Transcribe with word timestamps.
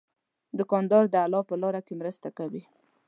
دوکاندار 0.57 1.03
د 1.09 1.15
الله 1.25 1.41
په 1.49 1.55
لاره 1.61 1.81
کې 1.87 1.93
مرسته 2.01 2.27
کوي. 2.37 2.63